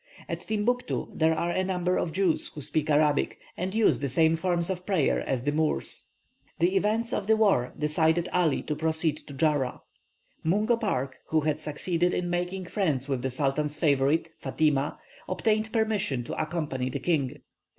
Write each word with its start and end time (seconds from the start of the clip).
At 0.27 0.39
Timbuctoo 0.39 1.11
there 1.13 1.35
are 1.37 1.51
a 1.51 1.63
number 1.63 1.99
of 1.99 2.11
Jews 2.11 2.47
who 2.55 2.61
speak 2.61 2.89
Arabic, 2.89 3.37
and 3.55 3.75
use 3.75 3.99
the 3.99 4.09
same 4.09 4.35
forms 4.35 4.71
of 4.71 4.83
prayer 4.83 5.19
as 5.21 5.43
the 5.43 5.51
Moors. 5.51 6.07
[Illustration: 6.59 6.81
Map 6.81 6.81
of 6.81 6.81
Western 6.83 6.89
Africa.] 6.89 6.89
The 6.89 6.89
events 6.89 7.13
of 7.13 7.27
the 7.27 7.37
war 7.37 7.73
decided 7.77 8.29
Ali 8.33 8.63
to 8.63 8.75
proceed 8.75 9.17
to 9.27 9.33
Jarra. 9.35 9.81
Mungo 10.43 10.77
Park, 10.77 11.19
who 11.27 11.41
had 11.41 11.59
succeeded 11.59 12.15
in 12.15 12.31
making 12.31 12.65
friends 12.65 13.07
with 13.07 13.21
the 13.21 13.29
sultan's 13.29 13.77
favourite, 13.77 14.31
Fatima, 14.39 14.97
obtained 15.29 15.71
permission 15.71 16.23
to 16.23 16.41
accompany 16.41 16.89
the 16.89 16.97
king. 16.99 17.37